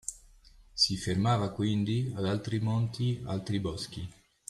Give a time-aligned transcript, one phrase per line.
[0.73, 4.09] si fermava quindi ad altri monti, altri boschi.